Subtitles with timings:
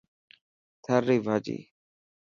[0.83, 1.57] ٿر ري ڀاڄي.